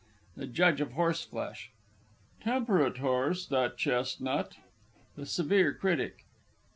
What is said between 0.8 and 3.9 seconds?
OF HORSEFLESH. Temperate horse, that